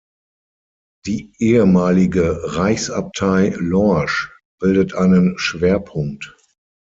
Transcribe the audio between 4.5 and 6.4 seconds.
bildet einen Schwerpunkt.